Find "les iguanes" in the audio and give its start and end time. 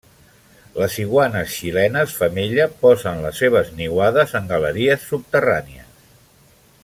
0.83-1.51